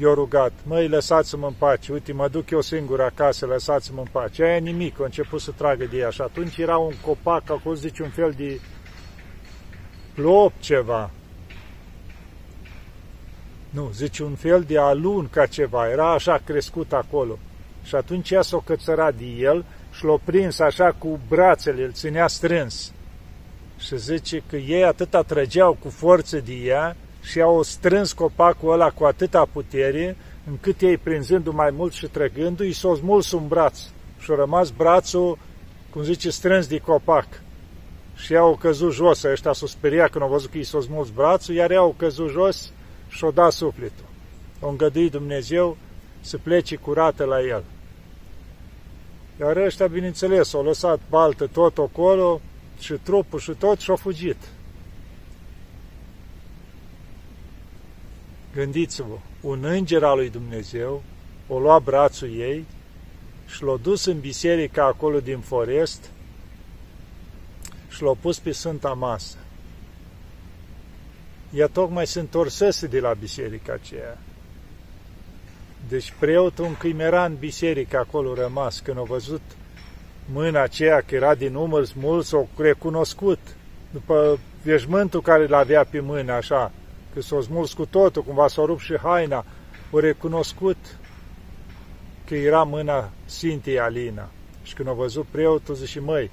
i-a 0.00 0.14
rugat, 0.14 0.52
măi, 0.62 0.88
lăsați-mă 0.88 1.46
în 1.46 1.52
pace, 1.58 1.92
uite, 1.92 2.12
mă 2.12 2.28
duc 2.28 2.50
eu 2.50 2.60
singur 2.60 3.00
acasă, 3.00 3.46
lăsați-mă 3.46 4.00
în 4.00 4.06
pace. 4.12 4.42
Aia 4.42 4.56
nimic, 4.56 5.00
a 5.00 5.04
început 5.04 5.40
să 5.40 5.50
tragă 5.56 5.84
de 5.84 5.96
ea 5.96 6.10
și 6.10 6.20
atunci 6.20 6.56
era 6.56 6.76
un 6.76 6.94
copac, 7.04 7.50
acolo 7.50 7.74
zice 7.74 8.02
un 8.02 8.08
fel 8.08 8.34
de 8.36 8.60
plop 10.14 10.52
ceva. 10.60 11.10
Nu, 13.70 13.90
zice 13.94 14.22
un 14.22 14.34
fel 14.34 14.62
de 14.62 14.78
alun 14.78 15.28
ca 15.30 15.46
ceva, 15.46 15.90
era 15.90 16.12
așa 16.12 16.40
crescut 16.44 16.92
acolo. 16.92 17.38
Și 17.82 17.94
atunci 17.94 18.30
ea 18.30 18.42
s-o 18.42 18.58
cățărat 18.58 19.14
de 19.14 19.24
el 19.24 19.64
și 19.92 20.04
l-a 20.04 20.18
prins 20.24 20.58
așa 20.58 20.94
cu 20.98 21.20
brațele, 21.28 21.84
îl 21.84 21.92
ținea 21.92 22.26
strâns. 22.26 22.92
Și 23.78 23.98
zice 23.98 24.42
că 24.48 24.56
ei 24.56 24.84
atât 24.84 25.14
atrăgeau 25.14 25.76
cu 25.80 25.88
forță 25.88 26.38
de 26.38 26.52
ea 26.52 26.96
și 27.30 27.40
au 27.40 27.62
strâns 27.62 28.12
copacul 28.12 28.72
ăla 28.72 28.90
cu 28.90 29.04
atâta 29.04 29.48
putere, 29.52 30.16
încât 30.48 30.80
ei, 30.80 30.96
prinzându 30.96 31.52
mai 31.52 31.70
mult 31.70 31.92
și 31.92 32.06
trăgându-i, 32.06 32.72
s-au 32.72 32.96
smuls 32.96 33.32
un 33.32 33.48
braț 33.48 33.78
și 34.18 34.30
a 34.30 34.34
rămas 34.34 34.70
brațul, 34.70 35.38
cum 35.90 36.02
zice, 36.02 36.30
strâns 36.30 36.66
de 36.66 36.78
copac. 36.78 37.26
Și 38.16 38.32
ea 38.32 38.40
au 38.40 38.56
căzut 38.56 38.92
jos, 38.92 39.22
ăștia 39.22 39.52
s-au 39.52 39.68
speriat 39.68 40.10
când 40.10 40.24
au 40.24 40.30
văzut 40.30 40.50
că 40.50 40.58
i 40.58 40.62
s-au 40.62 40.80
smuls 40.80 41.08
brațul, 41.08 41.54
iar 41.54 41.70
ea 41.70 41.78
au 41.78 41.94
căzut 41.98 42.30
jos 42.30 42.72
și 43.08 43.24
au 43.24 43.30
dat 43.30 43.52
sufletul. 43.52 44.04
O 44.60 44.68
îngăduit 44.68 45.10
Dumnezeu 45.10 45.76
să 46.20 46.38
plece 46.38 46.76
curată 46.76 47.24
la 47.24 47.40
el. 47.40 47.64
Iar 49.40 49.56
ăștia, 49.56 49.86
bineînțeles, 49.86 50.54
au 50.54 50.64
lăsat 50.64 51.00
baltă 51.10 51.46
tot 51.46 51.78
acolo 51.78 52.40
și 52.78 52.92
trupul 52.92 53.38
și 53.38 53.52
tot 53.58 53.78
și 53.80 53.90
au 53.90 53.96
fugit. 53.96 54.36
Gândiți-vă, 58.58 59.18
un 59.40 59.64
înger 59.64 60.04
al 60.04 60.16
lui 60.16 60.30
Dumnezeu 60.30 61.02
o 61.48 61.58
lua 61.58 61.78
brațul 61.78 62.30
ei 62.38 62.64
și 63.46 63.62
l-a 63.62 63.76
dus 63.82 64.04
în 64.04 64.20
biserica 64.20 64.84
acolo 64.84 65.20
din 65.20 65.38
forest 65.38 66.10
și 67.88 68.02
l-a 68.02 68.16
pus 68.20 68.38
pe 68.38 68.52
Sfânta 68.52 68.92
Masă. 68.92 69.36
Ea 71.54 71.66
tocmai 71.66 72.06
se 72.06 72.20
întorsese 72.20 72.86
de 72.86 73.00
la 73.00 73.12
biserica 73.12 73.72
aceea. 73.72 74.18
Deci 75.88 76.12
preotul 76.18 76.64
încă 76.64 76.86
era 76.86 77.24
în 77.24 77.36
biserică 77.38 77.98
acolo 77.98 78.34
rămas, 78.34 78.80
când 78.80 78.98
a 78.98 79.02
văzut 79.02 79.42
mâna 80.32 80.62
aceea 80.62 81.00
că 81.00 81.14
era 81.14 81.34
din 81.34 81.54
umăr 81.54 81.84
smuls, 81.84 82.30
o 82.30 82.46
recunoscut 82.56 83.38
după 83.90 84.38
veșmântul 84.62 85.22
care 85.22 85.44
îl 85.44 85.54
avea 85.54 85.84
pe 85.84 86.00
mână, 86.00 86.32
așa, 86.32 86.72
că 87.18 87.24
s-a 87.24 87.40
smuls 87.40 87.72
cu 87.72 87.86
totul, 87.86 88.22
cumva 88.22 88.48
s-a 88.48 88.64
rupt 88.64 88.80
și 88.80 88.96
haina, 88.96 89.44
o 89.90 89.98
recunoscut 89.98 90.76
că 92.24 92.34
era 92.34 92.62
mâna 92.62 93.10
Sfintei 93.24 93.78
Alina. 93.78 94.28
Și 94.62 94.74
când 94.74 94.88
a 94.88 94.92
văzut 94.92 95.26
preotul, 95.30 95.74
zice, 95.74 96.00
măi, 96.00 96.30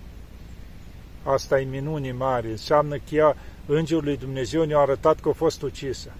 asta 1.23 1.59
e 1.59 1.63
minuni 1.63 2.11
mare, 2.11 2.49
înseamnă 2.49 2.95
că 2.95 3.15
ea, 3.15 3.35
Îngerul 3.65 4.03
lui 4.03 4.17
Dumnezeu 4.17 4.63
ne-a 4.63 4.77
arătat 4.77 5.19
că 5.19 5.29
a 5.29 5.31
fost 5.31 5.61
ucisă. 5.61 6.11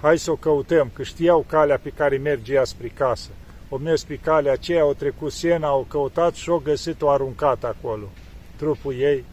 Hai 0.00 0.18
să 0.18 0.30
o 0.30 0.36
căutăm, 0.36 0.90
că 0.92 1.02
știau 1.02 1.44
calea 1.48 1.78
pe 1.78 1.90
care 1.90 2.16
merge 2.16 2.52
ea 2.52 2.64
spre 2.64 2.88
casă. 2.88 3.30
O 3.68 3.76
mers 3.76 4.04
pe 4.04 4.16
calea 4.16 4.52
aceea, 4.52 4.82
au 4.82 4.94
trecut 4.94 5.32
Siena, 5.32 5.68
au 5.68 5.86
căutat 5.88 6.34
și 6.34 6.48
au 6.48 6.58
găsit-o 6.64 7.10
aruncat 7.10 7.64
acolo. 7.64 8.08
Trupul 8.56 8.94
ei, 8.94 9.24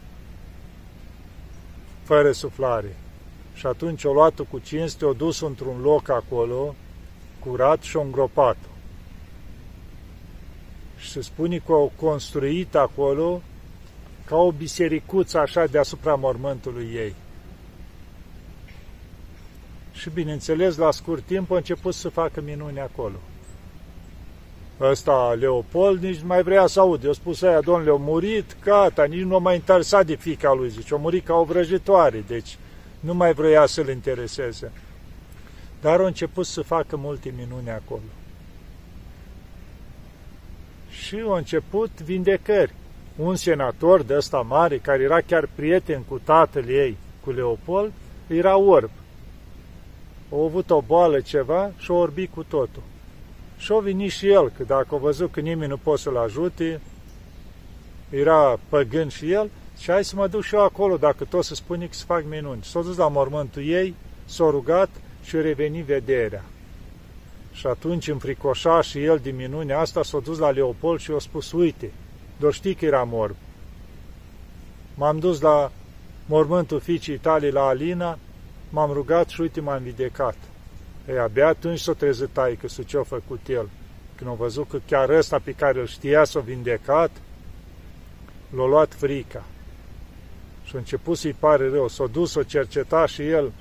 fără 2.04 2.32
suflare. 2.32 2.96
Și 3.58 3.66
atunci 3.66 4.04
o 4.04 4.12
luat-o 4.12 4.44
cu 4.44 4.58
cinste, 4.58 5.04
o 5.04 5.12
dus 5.12 5.40
într-un 5.40 5.80
loc 5.80 6.08
acolo, 6.08 6.74
curat 7.38 7.82
și 7.82 7.96
o 7.96 8.00
îngropat-o. 8.00 8.68
Și 10.96 11.10
se 11.10 11.20
spune 11.20 11.58
că 11.66 11.72
au 11.72 11.92
construit 12.00 12.74
acolo 12.74 13.42
ca 14.24 14.36
o 14.36 14.52
bisericuță 14.52 15.38
așa 15.38 15.66
deasupra 15.66 16.14
mormântului 16.14 16.90
ei. 16.94 17.14
Și 19.92 20.10
bineînțeles, 20.10 20.76
la 20.76 20.90
scurt 20.90 21.22
timp 21.22 21.50
a 21.50 21.56
început 21.56 21.94
să 21.94 22.08
facă 22.08 22.40
minuni 22.40 22.80
acolo. 22.80 23.20
Ăsta, 24.80 25.36
Leopold, 25.38 26.02
nici 26.02 26.18
nu 26.18 26.26
mai 26.26 26.42
vrea 26.42 26.66
să 26.66 26.80
aud. 26.80 27.04
Eu 27.04 27.12
spus 27.12 27.42
aia, 27.42 27.60
domnule, 27.60 27.90
a 27.90 27.94
murit, 27.94 28.56
gata, 28.64 29.04
nici 29.04 29.22
nu 29.22 29.38
m-a 29.38 29.54
interesat 29.54 30.06
de 30.06 30.14
fica 30.14 30.52
lui, 30.52 30.68
zice, 30.68 30.94
a 30.94 30.96
murit 30.96 31.24
ca 31.24 31.34
o 31.34 31.44
vrăjitoare, 31.44 32.24
deci 32.26 32.58
nu 33.00 33.14
mai 33.14 33.32
vrea 33.32 33.66
să-l 33.66 33.88
intereseze. 33.88 34.72
Dar 35.80 36.00
a 36.00 36.06
început 36.06 36.46
să 36.46 36.62
facă 36.62 36.96
multe 36.96 37.34
minuni 37.36 37.70
acolo. 37.70 38.00
Și 40.90 41.22
a 41.28 41.36
început 41.36 42.00
vindecări. 42.02 42.74
Un 43.16 43.36
senator 43.36 44.02
de 44.02 44.14
ăsta 44.16 44.40
mare, 44.40 44.78
care 44.78 45.02
era 45.02 45.20
chiar 45.20 45.48
prieten 45.54 46.02
cu 46.02 46.20
tatăl 46.24 46.68
ei, 46.68 46.96
cu 47.20 47.30
Leopold, 47.30 47.92
era 48.26 48.56
orb. 48.56 48.90
A 50.32 50.44
avut 50.44 50.70
o 50.70 50.80
boală 50.80 51.20
ceva 51.20 51.70
și 51.78 51.90
a 51.90 51.94
orbit 51.94 52.30
cu 52.32 52.42
totul. 52.42 52.82
Și 53.56 53.72
a 53.72 53.78
venit 53.78 54.10
și 54.10 54.28
el, 54.28 54.52
că 54.56 54.62
dacă 54.62 54.94
a 54.94 54.98
văzut 54.98 55.32
că 55.32 55.40
nimeni 55.40 55.70
nu 55.70 55.76
poate 55.76 56.00
să-l 56.00 56.16
ajute, 56.16 56.80
era 58.10 58.58
păgân 58.68 59.08
și 59.08 59.32
el, 59.32 59.50
și 59.78 59.90
hai 59.90 60.04
să 60.04 60.16
mă 60.16 60.26
duc 60.26 60.42
și 60.42 60.54
eu 60.54 60.62
acolo, 60.62 60.96
dacă 60.96 61.24
tot 61.24 61.44
să 61.44 61.54
spune 61.54 61.86
că 61.86 61.94
să 61.94 62.04
fac 62.04 62.24
minuni. 62.28 62.64
S-a 62.64 62.80
dus 62.80 62.96
la 62.96 63.08
mormântul 63.08 63.66
ei, 63.66 63.94
s-a 64.24 64.44
rugat 64.50 64.88
și 65.22 65.36
a 65.36 65.40
revenit 65.40 65.84
vederea. 65.84 66.44
Și 67.52 67.66
atunci 67.66 68.08
înfricoșa 68.08 68.82
și 68.82 69.04
el 69.04 69.18
din 69.18 69.36
minunea 69.36 69.78
asta, 69.78 70.02
s-a 70.02 70.18
dus 70.18 70.38
la 70.38 70.50
Leopold 70.50 71.00
și 71.00 71.10
i-a 71.10 71.18
spus, 71.18 71.52
uite, 71.52 71.90
doar 72.38 72.52
știi 72.52 72.74
că 72.74 72.84
era 72.84 73.02
morb. 73.02 73.36
M-am 74.94 75.18
dus 75.18 75.40
la 75.40 75.72
mormântul 76.26 76.80
fiicii 76.80 77.18
tale 77.18 77.50
la 77.50 77.66
Alina, 77.66 78.18
m-am 78.70 78.92
rugat 78.92 79.28
și 79.28 79.40
uite 79.40 79.60
m-am 79.60 79.82
vindecat. 79.82 80.36
Ei, 81.08 81.18
abia 81.18 81.46
atunci 81.46 81.78
s-o 81.78 81.92
trezit 81.92 82.28
taică 82.32 82.66
ce-a 82.86 83.02
făcut 83.02 83.40
el. 83.48 83.68
Când 84.16 84.30
a 84.30 84.32
văzut 84.32 84.68
că 84.68 84.80
chiar 84.86 85.08
ăsta 85.08 85.38
pe 85.38 85.52
care 85.52 85.80
îl 85.80 85.86
știa 85.86 86.24
s-a 86.24 86.40
vindecat, 86.40 87.10
l-a 88.56 88.66
luat 88.66 88.94
frica. 88.94 89.44
Și 90.68 90.74
a 90.74 90.78
început 90.78 91.16
să-i 91.16 91.36
pare 91.38 91.68
rău. 91.68 91.88
S-a 91.88 92.06
dus, 92.06 92.30
s-a 92.30 92.42
cercetat 92.42 93.08
și 93.08 93.22
el 93.22 93.52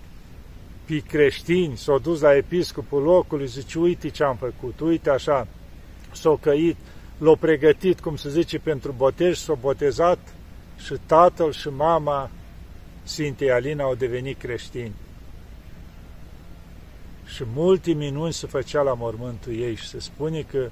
pe 0.86 1.00
creștini, 1.00 1.78
s-a 1.78 1.98
dus 1.98 2.22
la 2.22 2.36
episcopul 2.36 3.02
locului, 3.02 3.48
zice, 3.48 3.80
uite 3.80 4.10
ce 4.10 4.24
am 4.24 4.36
făcut, 4.36 4.80
uite 4.80 5.10
așa, 5.10 5.48
s-a 6.12 6.38
căit, 6.42 6.76
l-a 7.18 7.36
pregătit, 7.36 8.00
cum 8.00 8.16
se 8.16 8.30
zice, 8.30 8.60
pentru 8.60 8.94
botej, 8.98 9.38
s-a 9.38 9.54
botezat 9.54 10.20
și 10.78 10.94
tatăl 11.06 11.52
și 11.52 11.70
mama 11.70 12.30
Sfintei 13.04 13.52
Alina 13.52 13.84
au 13.84 13.96
devenit 13.96 14.40
creștini. 14.40 14.94
Și 17.26 17.44
multe 17.54 17.92
minuni 17.92 18.34
se 18.34 18.48
făcea 18.48 18.82
la 18.82 18.94
mormântul 18.94 19.56
ei 19.56 19.76
și 19.76 19.88
se 19.88 20.00
spune 20.00 20.42
că 20.42 20.70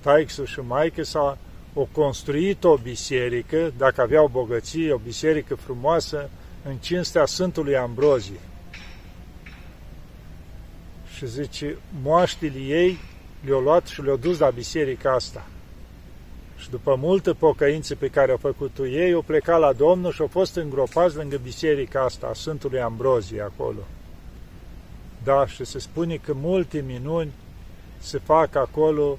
taixul 0.00 0.46
și 0.46 0.60
maică 0.60 1.02
s-a 1.02 1.38
o 1.80 1.88
construit 1.92 2.64
o 2.64 2.76
biserică, 2.76 3.72
dacă 3.76 4.00
aveau 4.00 4.28
bogăție, 4.32 4.92
o 4.92 4.96
biserică 4.96 5.54
frumoasă, 5.54 6.30
în 6.64 6.76
cinstea 6.76 7.26
Sfântului 7.26 7.76
Ambrozie. 7.76 8.40
Și 11.16 11.26
zice, 11.26 11.78
moaștile 12.02 12.58
ei 12.58 12.98
le-au 13.44 13.60
luat 13.60 13.86
și 13.86 14.02
le-au 14.02 14.16
dus 14.16 14.38
la 14.38 14.50
biserica 14.50 15.12
asta. 15.12 15.46
Și 16.56 16.70
după 16.70 16.94
multă 16.94 17.34
pocăință 17.34 17.94
pe 17.94 18.08
care 18.08 18.30
au 18.30 18.36
făcut-o 18.36 18.86
ei, 18.86 19.12
au 19.12 19.22
plecat 19.22 19.60
la 19.60 19.72
Domnul 19.72 20.12
și 20.12 20.20
au 20.20 20.26
fost 20.26 20.56
îngropați 20.56 21.16
lângă 21.16 21.36
biserica 21.42 22.04
asta, 22.04 22.26
a 22.26 22.32
Sfântului 22.32 22.80
Ambrozie, 22.80 23.40
acolo. 23.40 23.80
Da, 25.24 25.46
și 25.46 25.64
se 25.64 25.78
spune 25.78 26.16
că 26.16 26.32
multe 26.34 26.84
minuni 26.86 27.32
se 27.98 28.18
fac 28.18 28.54
acolo 28.54 29.18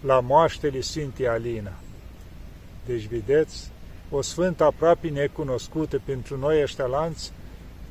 la 0.00 0.20
moaștele 0.20 0.80
Sfintii 0.80 1.28
Alina. 1.28 1.72
Deci, 2.86 3.06
vedeți, 3.06 3.70
o 4.10 4.22
sfântă 4.22 4.64
aproape 4.64 5.08
necunoscută 5.08 6.00
pentru 6.04 6.38
noi 6.38 6.62
ăștia 6.62 6.86
lanți, 6.86 7.32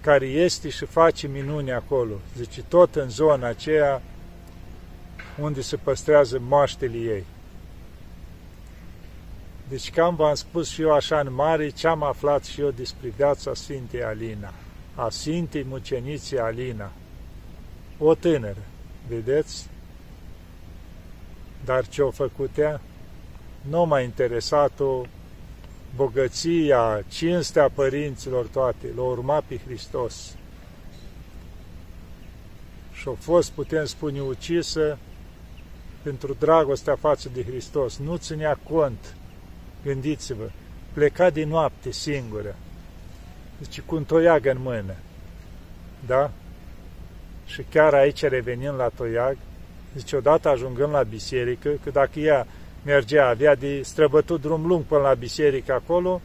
care 0.02 0.26
este 0.26 0.70
și 0.70 0.86
face 0.86 1.28
minuni 1.28 1.72
acolo. 1.72 2.14
Zice, 2.38 2.64
tot 2.64 2.96
în 2.96 3.10
zona 3.10 3.48
aceea 3.48 4.02
unde 5.40 5.62
se 5.62 5.76
păstrează 5.76 6.40
moaștele 6.48 6.98
ei. 6.98 7.24
Deci 9.70 9.92
cam 9.92 10.16
v-am 10.16 10.36
spus 10.36 10.70
și 10.70 10.82
eu 10.82 10.94
așa 10.94 11.20
în 11.20 11.34
mare 11.34 11.70
ce 11.70 11.88
am 11.88 12.04
aflat 12.04 12.44
și 12.44 12.62
eu 12.62 12.72
despre 12.72 13.14
viața 13.16 13.54
Sfintei 13.54 14.04
Alina, 14.04 14.54
a 14.96 15.10
Sfintei 15.10 15.66
Muceniții 15.70 16.40
Alina, 16.40 16.92
o 17.98 18.16
tânără, 18.16 18.64
vedeți? 19.08 19.68
Dar 21.64 21.88
ce-o 21.88 22.12
făcut 22.12 22.58
ea? 22.58 22.82
Nu 23.62 23.86
m-a 23.86 24.00
interesat-o 24.00 25.06
bogăția, 25.96 27.04
cinstea 27.08 27.70
părinților 27.70 28.46
toate, 28.46 28.88
l-a 28.96 29.02
urmat 29.02 29.44
pe 29.44 29.60
Hristos. 29.66 30.36
Și 32.94 33.08
a 33.08 33.16
fost, 33.20 33.52
putem 33.52 33.86
spune, 33.86 34.22
ucisă 34.22 34.98
pentru 36.02 36.36
dragostea 36.40 36.96
față 36.96 37.30
de 37.34 37.44
Hristos. 37.44 37.98
Nu 37.98 38.18
ținea 38.18 38.60
cont, 38.70 39.16
gândiți-vă, 39.84 40.50
pleca 40.94 41.30
din 41.30 41.48
noapte 41.48 41.92
singură, 41.92 42.56
deci 43.60 43.82
cu 43.82 43.96
un 43.96 44.04
toiag 44.04 44.46
în 44.46 44.58
mână, 44.62 44.96
da? 46.06 46.32
Și 47.46 47.62
chiar 47.62 47.94
aici 47.94 48.22
revenind 48.22 48.76
la 48.76 48.90
toiag, 48.90 49.38
zice, 49.96 50.16
odată 50.16 50.50
ajungând 50.50 50.92
la 50.92 51.04
biserică, 51.04 51.70
că 51.84 51.90
dacă 51.90 52.20
ea 52.20 52.48
mergea, 52.86 53.28
avea 53.28 53.56
de 53.56 53.82
străbătut 53.84 54.42
drum 54.42 54.66
lung 54.68 54.84
până 54.84 55.02
la 55.02 55.14
biserică 55.14 55.74
acolo, 55.74 56.22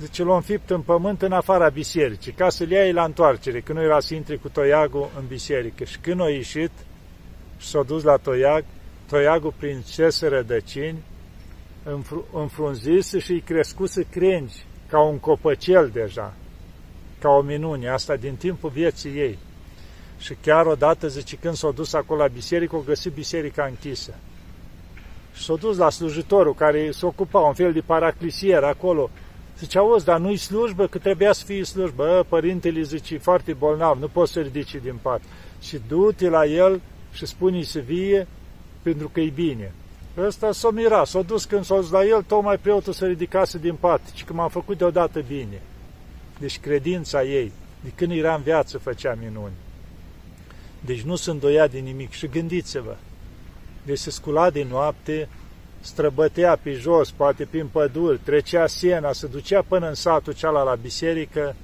zice, 0.00 0.24
l-a 0.24 0.34
înfipt 0.34 0.70
în 0.70 0.80
pământ 0.80 1.22
în 1.22 1.32
afara 1.32 1.68
bisericii, 1.68 2.32
ca 2.32 2.48
să-l 2.48 2.70
iei 2.70 2.92
la 2.92 3.04
întoarcere, 3.04 3.60
că 3.60 3.72
nu 3.72 3.82
era 3.82 4.00
să 4.00 4.14
intre 4.14 4.36
cu 4.36 4.48
toiagul 4.48 5.10
în 5.18 5.26
biserică. 5.26 5.84
Și 5.84 5.98
când 5.98 6.20
a 6.20 6.28
ieșit 6.28 6.70
și 7.58 7.68
s-a 7.68 7.82
dus 7.82 8.02
la 8.02 8.16
toiag, 8.16 8.64
toiagul 9.08 9.52
prin 9.58 9.82
cese 9.90 10.28
rădăcini, 10.28 11.02
înfrunzise 12.32 13.18
și 13.18 13.32
îi 13.32 13.40
crescuse 13.40 14.06
crengi, 14.10 14.64
ca 14.88 15.00
un 15.00 15.18
copăcel 15.18 15.90
deja, 15.92 16.34
ca 17.18 17.28
o 17.28 17.40
minune, 17.40 17.88
asta 17.88 18.16
din 18.16 18.34
timpul 18.34 18.70
vieții 18.70 19.18
ei. 19.18 19.38
Și 20.18 20.34
chiar 20.40 20.66
odată, 20.66 21.08
zice, 21.08 21.36
când 21.36 21.54
s-a 21.54 21.70
dus 21.70 21.92
acolo 21.92 22.20
la 22.20 22.26
biserică, 22.26 22.76
o 22.76 22.82
găsit 22.86 23.12
biserica 23.12 23.64
închisă. 23.64 24.14
Și 25.34 25.42
s-a 25.42 25.54
dus 25.54 25.76
la 25.76 25.90
slujitorul 25.90 26.54
care 26.54 26.90
se 26.90 27.06
ocupa 27.06 27.38
un 27.38 27.54
fel 27.54 27.72
de 27.72 27.80
paraclisier 27.80 28.62
acolo. 28.62 29.10
Zice, 29.58 29.78
auzi, 29.78 30.04
dar 30.04 30.18
nu-i 30.18 30.36
slujbă, 30.36 30.86
că 30.86 30.98
trebuia 30.98 31.32
să 31.32 31.44
fie 31.44 31.64
slujbă. 31.64 32.18
Ă, 32.18 32.24
părintele 32.28 32.82
zice, 32.82 33.18
foarte 33.18 33.52
bolnav, 33.52 33.98
nu 34.00 34.08
poți 34.08 34.32
să 34.32 34.40
ridici 34.40 34.74
din 34.82 34.98
pat. 35.02 35.20
Și 35.60 35.80
du-te 35.88 36.28
la 36.28 36.44
el 36.44 36.80
și 37.12 37.26
spune-i 37.26 37.62
să 37.62 37.78
vie, 37.78 38.26
pentru 38.82 39.08
că 39.08 39.20
e 39.20 39.30
bine. 39.34 39.72
Ăsta 40.18 40.52
s-a 40.52 40.70
mirat, 40.70 41.06
s-a 41.06 41.22
dus 41.22 41.44
când 41.44 41.64
s-a 41.64 41.76
dus 41.76 41.90
la 41.90 42.04
el, 42.04 42.22
tocmai 42.22 42.58
preotul 42.58 42.92
să 42.92 43.06
ridicase 43.06 43.58
din 43.58 43.74
pat, 43.74 44.00
și 44.14 44.24
că 44.24 44.32
m-am 44.32 44.48
făcut 44.48 44.78
deodată 44.78 45.20
bine. 45.28 45.62
Deci 46.38 46.60
credința 46.60 47.22
ei, 47.22 47.52
de 47.80 47.90
când 47.94 48.12
era 48.12 48.34
în 48.34 48.42
viață, 48.42 48.78
făcea 48.78 49.16
minuni. 49.20 49.52
Deci 50.84 51.00
nu 51.02 51.16
sunt 51.16 51.40
doia 51.40 51.66
de 51.66 51.78
nimic. 51.78 52.10
Și 52.10 52.26
gândiți-vă, 52.26 52.96
deci 53.82 53.98
se 53.98 54.10
scula 54.10 54.50
din 54.50 54.66
noapte, 54.66 55.28
străbătea 55.80 56.56
pe 56.62 56.72
jos, 56.72 57.10
poate 57.10 57.44
prin 57.44 57.66
păduri, 57.66 58.18
trecea 58.18 58.66
Siena, 58.66 59.12
se 59.12 59.26
ducea 59.26 59.62
până 59.68 59.88
în 59.88 59.94
satul 59.94 60.32
ceala 60.32 60.62
la 60.62 60.74
biserică, 60.74 61.54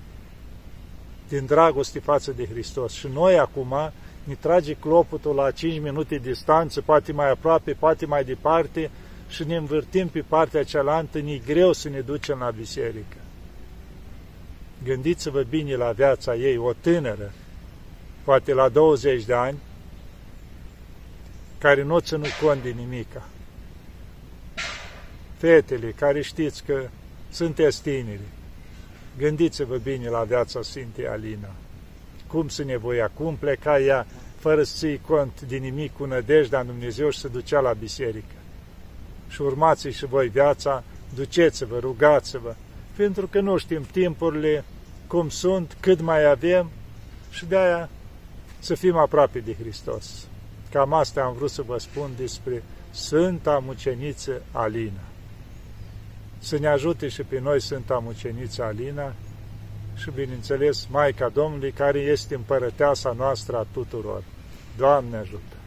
din 1.28 1.46
dragoste 1.46 1.98
față 1.98 2.32
de 2.36 2.46
Hristos. 2.46 2.92
Și 2.92 3.08
noi 3.12 3.38
acum 3.38 3.92
ne 4.24 4.34
trage 4.34 4.74
clopotul 4.74 5.34
la 5.34 5.50
5 5.50 5.80
minute 5.80 6.16
distanță, 6.16 6.80
poate 6.80 7.12
mai 7.12 7.30
aproape, 7.30 7.72
poate 7.72 8.06
mai 8.06 8.24
departe, 8.24 8.90
și 9.28 9.44
ne 9.44 9.56
învârtim 9.56 10.08
pe 10.08 10.24
partea 10.28 10.64
cealaltă, 10.64 11.20
ne 11.20 11.40
greu 11.46 11.72
să 11.72 11.88
ne 11.88 12.00
ducem 12.00 12.38
la 12.38 12.50
biserică. 12.50 13.16
Gândiți-vă 14.84 15.42
bine 15.42 15.74
la 15.74 15.92
viața 15.92 16.34
ei, 16.34 16.56
o 16.56 16.72
tânără, 16.72 17.32
poate 18.30 18.52
la 18.52 18.68
20 18.68 19.24
de 19.24 19.34
ani, 19.34 19.58
care 21.58 21.82
nu 21.82 21.98
ținut 21.98 22.30
cont 22.42 22.62
de 22.62 22.70
nimica. 22.70 23.22
Fetele 25.36 25.90
care 25.90 26.20
știți 26.20 26.64
că 26.64 26.88
sunteți 27.30 27.82
tineri, 27.82 28.20
gândiți-vă 29.18 29.76
bine 29.76 30.08
la 30.08 30.22
viața 30.22 30.62
Sfintei 30.62 31.06
Alina. 31.06 31.48
Cum 32.26 32.48
se 32.48 32.62
nevoia, 32.62 33.10
cum 33.14 33.36
pleca 33.36 33.80
ea 33.80 34.06
fără 34.38 34.62
să 34.62 34.74
ții 34.76 35.00
cont 35.06 35.40
de 35.40 35.56
nimic 35.56 35.96
cu 35.96 36.04
nădejdea 36.04 36.60
în 36.60 36.66
Dumnezeu 36.66 37.10
și 37.10 37.18
se 37.18 37.28
ducea 37.28 37.60
la 37.60 37.72
biserică. 37.72 38.34
Și 39.28 39.42
urmați 39.42 39.88
și 39.88 40.06
voi 40.06 40.28
viața, 40.28 40.84
duceți-vă, 41.14 41.78
rugați-vă, 41.78 42.54
pentru 42.96 43.26
că 43.26 43.40
nu 43.40 43.56
știm 43.56 43.82
timpurile, 43.92 44.64
cum 45.06 45.28
sunt, 45.28 45.76
cât 45.80 46.00
mai 46.00 46.30
avem 46.30 46.70
și 47.30 47.44
de-aia 47.44 47.88
să 48.60 48.74
fim 48.74 48.96
aproape 48.96 49.38
de 49.38 49.54
Hristos. 49.54 50.26
Cam 50.70 50.92
asta 50.92 51.22
am 51.22 51.34
vrut 51.34 51.50
să 51.50 51.62
vă 51.62 51.78
spun 51.78 52.10
despre 52.16 52.62
Sfânta 52.90 53.62
Muceniță 53.64 54.42
Alina. 54.52 55.00
Să 56.38 56.58
ne 56.58 56.66
ajute 56.66 57.08
și 57.08 57.22
pe 57.22 57.40
noi 57.40 57.60
Sfânta 57.60 57.98
Muceniță 57.98 58.64
Alina 58.64 59.14
și, 59.96 60.10
bineînțeles, 60.14 60.86
Maica 60.90 61.28
Domnului, 61.28 61.72
care 61.72 61.98
este 61.98 62.34
împărăteasa 62.34 63.12
noastră 63.16 63.56
a 63.56 63.66
tuturor. 63.72 64.22
Doamne 64.76 65.16
ajută! 65.16 65.59